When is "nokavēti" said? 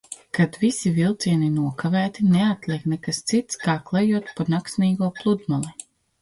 1.57-2.25